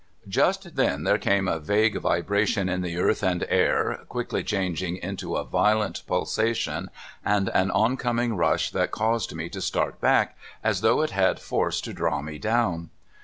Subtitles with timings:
[0.27, 5.35] Just then there came a vague vibration in the earth and air, quickly changing into
[5.35, 6.89] a violent pulsation,
[7.23, 11.79] and an oncoming rush that caused me to start back, as though it had force
[11.81, 12.89] to draw me down.